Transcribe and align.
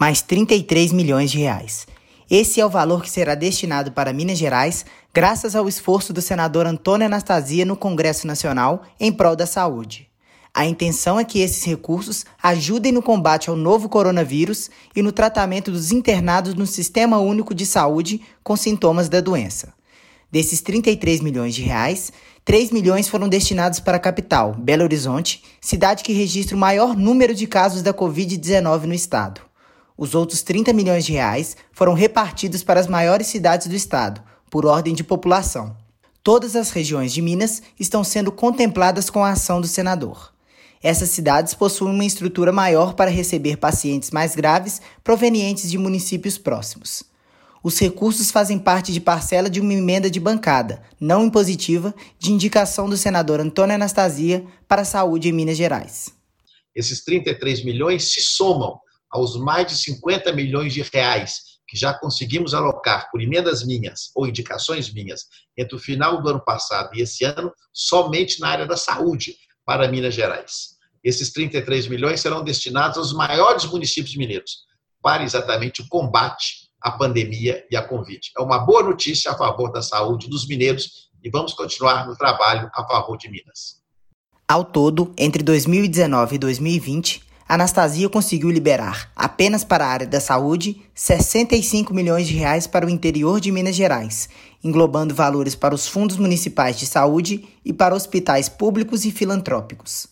mais 0.00 0.22
33 0.22 0.92
milhões 0.92 1.30
de 1.30 1.38
reais. 1.40 1.86
Esse 2.30 2.58
é 2.58 2.64
o 2.64 2.70
valor 2.70 3.02
que 3.02 3.10
será 3.10 3.34
destinado 3.34 3.92
para 3.92 4.14
Minas 4.14 4.38
Gerais, 4.38 4.86
graças 5.12 5.54
ao 5.54 5.68
esforço 5.68 6.10
do 6.14 6.22
senador 6.22 6.64
Antônio 6.64 7.04
Anastasia 7.04 7.66
no 7.66 7.76
Congresso 7.76 8.26
Nacional 8.26 8.82
em 8.98 9.12
prol 9.12 9.36
da 9.36 9.44
saúde. 9.44 10.08
A 10.54 10.64
intenção 10.64 11.20
é 11.20 11.24
que 11.24 11.40
esses 11.40 11.62
recursos 11.64 12.24
ajudem 12.42 12.92
no 12.92 13.02
combate 13.02 13.50
ao 13.50 13.56
novo 13.56 13.90
coronavírus 13.90 14.70
e 14.96 15.02
no 15.02 15.12
tratamento 15.12 15.70
dos 15.70 15.92
internados 15.92 16.54
no 16.54 16.66
Sistema 16.66 17.18
Único 17.18 17.54
de 17.54 17.66
Saúde 17.66 18.22
com 18.42 18.56
sintomas 18.56 19.08
da 19.08 19.20
doença. 19.20 19.74
Desses 20.32 20.62
33 20.62 21.20
milhões 21.20 21.54
de 21.54 21.62
reais, 21.62 22.10
3 22.44 22.70
milhões 22.70 23.06
foram 23.06 23.28
destinados 23.28 23.80
para 23.80 23.98
a 23.98 24.00
capital, 24.00 24.54
Belo 24.58 24.82
Horizonte, 24.82 25.42
cidade 25.60 26.02
que 26.02 26.14
registra 26.14 26.56
o 26.56 26.60
maior 26.60 26.96
número 26.96 27.34
de 27.34 27.46
casos 27.46 27.82
da 27.82 27.92
Covid-19 27.92 28.84
no 28.84 28.94
estado. 28.94 29.49
Os 30.00 30.14
outros 30.14 30.40
30 30.40 30.72
milhões 30.72 31.04
de 31.04 31.12
reais 31.12 31.58
foram 31.72 31.92
repartidos 31.92 32.62
para 32.62 32.80
as 32.80 32.86
maiores 32.86 33.26
cidades 33.26 33.66
do 33.66 33.76
estado, 33.76 34.22
por 34.48 34.64
ordem 34.64 34.94
de 34.94 35.04
população. 35.04 35.76
Todas 36.22 36.56
as 36.56 36.70
regiões 36.70 37.12
de 37.12 37.20
Minas 37.20 37.60
estão 37.78 38.02
sendo 38.02 38.32
contempladas 38.32 39.10
com 39.10 39.22
a 39.22 39.32
ação 39.32 39.60
do 39.60 39.66
senador. 39.66 40.32
Essas 40.82 41.10
cidades 41.10 41.52
possuem 41.52 41.92
uma 41.92 42.04
estrutura 42.06 42.50
maior 42.50 42.94
para 42.94 43.10
receber 43.10 43.58
pacientes 43.58 44.10
mais 44.10 44.34
graves 44.34 44.80
provenientes 45.04 45.70
de 45.70 45.76
municípios 45.76 46.38
próximos. 46.38 47.02
Os 47.62 47.78
recursos 47.78 48.30
fazem 48.30 48.58
parte 48.58 48.94
de 48.94 49.02
parcela 49.02 49.50
de 49.50 49.60
uma 49.60 49.74
emenda 49.74 50.10
de 50.10 50.18
bancada, 50.18 50.80
não 50.98 51.26
impositiva, 51.26 51.94
de 52.18 52.32
indicação 52.32 52.88
do 52.88 52.96
senador 52.96 53.38
Antônio 53.38 53.74
Anastasia 53.74 54.46
para 54.66 54.80
a 54.80 54.86
saúde 54.86 55.28
em 55.28 55.32
Minas 55.32 55.58
Gerais. 55.58 56.08
Esses 56.74 57.04
33 57.04 57.62
milhões 57.66 58.10
se 58.10 58.22
somam 58.22 58.80
aos 59.10 59.36
mais 59.36 59.66
de 59.66 59.76
50 59.76 60.32
milhões 60.32 60.72
de 60.72 60.82
reais 60.82 61.50
que 61.66 61.76
já 61.76 61.94
conseguimos 61.94 62.52
alocar 62.52 63.08
por 63.10 63.20
emendas 63.22 63.64
minhas 63.64 64.10
ou 64.14 64.26
indicações 64.26 64.92
minhas 64.92 65.26
entre 65.56 65.76
o 65.76 65.78
final 65.78 66.20
do 66.20 66.28
ano 66.28 66.44
passado 66.44 66.90
e 66.94 67.00
esse 67.00 67.24
ano, 67.24 67.52
somente 67.72 68.40
na 68.40 68.48
área 68.48 68.66
da 68.66 68.76
saúde 68.76 69.36
para 69.64 69.86
Minas 69.88 70.14
Gerais. 70.14 70.80
Esses 71.02 71.32
33 71.32 71.86
milhões 71.86 72.20
serão 72.20 72.42
destinados 72.42 72.98
aos 72.98 73.12
maiores 73.12 73.64
municípios 73.64 74.16
mineiros 74.16 74.64
para 75.00 75.22
exatamente 75.22 75.80
o 75.80 75.88
combate 75.88 76.68
à 76.82 76.90
pandemia 76.90 77.64
e 77.70 77.76
à 77.76 77.82
Covid. 77.82 78.20
É 78.36 78.42
uma 78.42 78.58
boa 78.58 78.82
notícia 78.82 79.30
a 79.30 79.36
favor 79.36 79.70
da 79.70 79.80
saúde 79.80 80.28
dos 80.28 80.46
mineiros 80.46 81.08
e 81.22 81.30
vamos 81.30 81.52
continuar 81.52 82.06
no 82.06 82.16
trabalho 82.16 82.70
a 82.74 82.86
favor 82.86 83.16
de 83.16 83.30
Minas. 83.30 83.80
Ao 84.48 84.64
todo, 84.64 85.14
entre 85.16 85.42
2019 85.44 86.34
e 86.34 86.38
2020, 86.38 87.22
Anastasia 87.52 88.08
conseguiu 88.08 88.48
liberar, 88.48 89.10
apenas 89.16 89.64
para 89.64 89.84
a 89.84 89.88
área 89.88 90.06
da 90.06 90.20
saúde, 90.20 90.82
65 90.94 91.92
milhões 91.92 92.28
de 92.28 92.34
reais 92.34 92.68
para 92.68 92.86
o 92.86 92.88
interior 92.88 93.40
de 93.40 93.50
Minas 93.50 93.74
Gerais, 93.74 94.28
englobando 94.62 95.12
valores 95.12 95.56
para 95.56 95.74
os 95.74 95.88
fundos 95.88 96.16
municipais 96.16 96.78
de 96.78 96.86
saúde 96.86 97.44
e 97.64 97.72
para 97.72 97.92
hospitais 97.92 98.48
públicos 98.48 99.04
e 99.04 99.10
filantrópicos. 99.10 100.08